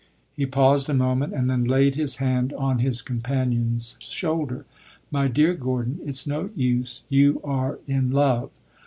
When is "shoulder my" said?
3.99-5.27